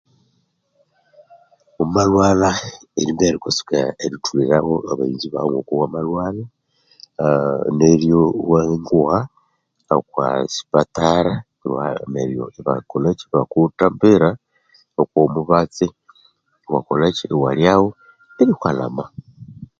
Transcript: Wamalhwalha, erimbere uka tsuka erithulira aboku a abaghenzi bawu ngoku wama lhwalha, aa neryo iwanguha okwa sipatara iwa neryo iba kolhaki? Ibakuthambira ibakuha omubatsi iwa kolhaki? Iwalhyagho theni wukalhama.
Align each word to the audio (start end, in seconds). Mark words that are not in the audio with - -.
Wamalhwalha, 1.77 2.51
erimbere 2.99 3.35
uka 3.37 3.49
tsuka 3.55 3.79
erithulira 4.03 4.55
aboku 4.59 4.85
a 4.89 4.91
abaghenzi 4.93 5.27
bawu 5.33 5.49
ngoku 5.51 5.73
wama 5.81 5.99
lhwalha, 6.05 6.45
aa 7.25 7.61
neryo 7.79 8.21
iwanguha 8.41 9.19
okwa 9.97 10.25
sipatara 10.53 11.33
iwa 11.65 11.85
neryo 12.13 12.43
iba 12.59 12.73
kolhaki? 12.89 13.23
Ibakuthambira 13.27 14.29
ibakuha 14.91 15.25
omubatsi 15.29 15.85
iwa 16.65 16.79
kolhaki? 16.87 17.23
Iwalhyagho 17.33 17.89
theni 18.35 18.51
wukalhama. 18.55 19.05